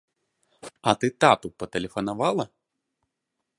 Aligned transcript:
А 0.91 0.93
ты 1.03 1.07
тату 1.25 1.47
патэлефанавала? 1.63 2.45